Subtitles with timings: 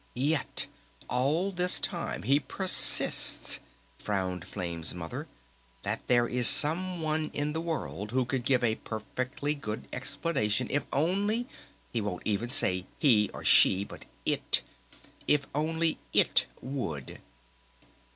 [0.15, 0.65] "Yet
[1.07, 3.59] all the time he persists,"
[3.99, 5.27] frowned Flame's Mother,
[5.83, 10.65] "that there is some one in the world who can give a perfectly good explanation
[10.71, 11.47] if only,
[11.93, 14.63] he won't even say 'he or she' but 'it',
[15.27, 17.21] if only 'it' would."